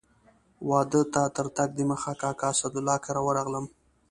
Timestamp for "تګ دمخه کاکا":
1.57-2.47